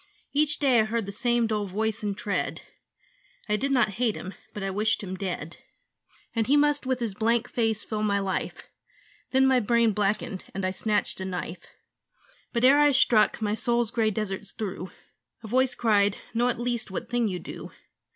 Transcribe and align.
Each 0.33 0.57
day 0.57 0.79
I 0.79 0.85
heard 0.85 1.05
the 1.05 1.11
same 1.11 1.45
dull 1.45 1.67
voice 1.67 2.01
and 2.01 2.17
tread; 2.17 2.63
I 3.47 3.55
did 3.55 3.71
not 3.71 3.89
hate 3.99 4.15
him: 4.15 4.33
but 4.51 4.63
I 4.63 4.71
wished 4.71 5.03
him 5.03 5.13
dead. 5.15 5.57
And 6.35 6.47
he 6.47 6.57
must 6.57 6.87
with 6.87 6.99
his 6.99 7.13
blank 7.13 7.47
face 7.47 7.83
fill 7.83 8.01
my 8.01 8.17
life 8.17 8.63
Then 9.29 9.45
my 9.45 9.59
brain 9.59 9.91
blackened; 9.91 10.43
and 10.55 10.65
I 10.65 10.71
snatched 10.71 11.21
a 11.21 11.25
knife. 11.25 11.67
But 12.51 12.63
ere 12.65 12.79
I 12.79 12.89
struck, 12.93 13.43
my 13.43 13.53
soul's 13.53 13.91
grey 13.91 14.09
deserts 14.09 14.53
through 14.53 14.89
A 15.43 15.47
voice 15.47 15.75
cried, 15.75 16.17
'Know 16.33 16.47
at 16.49 16.59
least 16.59 16.89
what 16.89 17.07
thing 17.07 17.27
you 17.27 17.37
do.' 17.37 17.71